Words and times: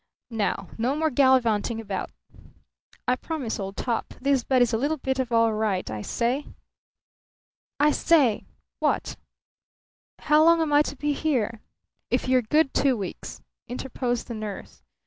"Now, 0.31 0.69
no 0.79 0.95
more 0.95 1.11
gallivanting 1.11 1.79
about." 1.79 2.09
"I 3.07 3.15
promise, 3.15 3.59
old 3.59 3.77
top. 3.77 4.15
This 4.19 4.43
bed 4.43 4.63
is 4.63 4.73
a 4.73 4.77
little 4.79 4.97
bit 4.97 5.19
of 5.19 5.31
all 5.31 5.53
right. 5.53 5.87
I 5.91 6.01
say!" 6.01 6.47
"What?" 8.79 9.15
"How 10.17 10.43
long 10.43 10.59
am 10.59 10.73
I 10.73 10.81
to 10.81 10.95
be 10.95 11.13
here?" 11.13 11.61
"If 12.09 12.27
you're 12.27 12.41
good, 12.41 12.73
two 12.73 12.97
weeks," 12.97 13.43
interposed 13.67 14.25
the 14.27 14.33
nurse. 14.33 14.81